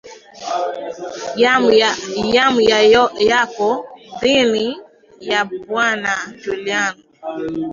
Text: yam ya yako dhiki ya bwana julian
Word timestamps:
yam 2.35 2.55
ya 2.69 2.77
yako 3.29 3.69
dhiki 4.19 4.67
ya 5.29 5.39
bwana 5.65 6.11
julian 6.41 6.93